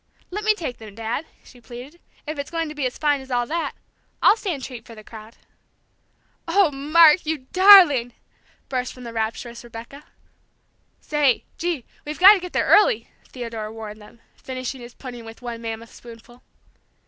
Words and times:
"Let 0.31 0.43
me 0.43 0.55
take 0.55 0.77
them, 0.79 0.95
Dad," 0.95 1.27
she 1.43 1.61
pleaded, 1.61 2.01
"if 2.25 2.39
it's 2.39 2.49
going 2.49 2.69
to 2.69 2.73
be 2.73 2.87
as 2.87 2.97
fine 2.97 3.21
as 3.21 3.29
all 3.29 3.45
that! 3.45 3.73
I'll 4.19 4.35
stand 4.35 4.63
treat 4.63 4.83
for 4.83 4.95
the 4.95 5.03
crowd." 5.03 5.35
"Oh, 6.47 6.71
Mark, 6.71 7.23
you 7.23 7.45
darling!" 7.53 8.13
burst 8.67 8.93
from 8.93 9.03
the 9.03 9.13
rapturous 9.13 9.63
Rebecca. 9.63 10.05
"Say, 11.01 11.45
gee, 11.59 11.85
we've 12.03 12.17
got 12.17 12.33
to 12.33 12.39
get 12.39 12.51
there 12.51 12.65
early!" 12.65 13.09
Theodore 13.27 13.71
warned 13.71 14.01
them, 14.01 14.21
finishing 14.37 14.81
his 14.81 14.95
pudding 14.95 15.23
with 15.23 15.43
one 15.43 15.61
mammoth 15.61 15.93
spoonful. 15.93 16.41